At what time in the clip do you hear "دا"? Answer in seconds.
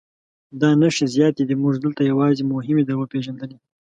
0.61-0.69